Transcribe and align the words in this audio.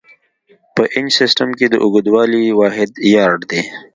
په 0.75 0.83
انچ 0.95 1.11
سیسټم 1.19 1.49
کې 1.57 1.65
د 1.69 1.75
اوږدوالي 1.83 2.43
واحد 2.59 2.89
یارډ 3.13 3.39
دی. 3.51 3.61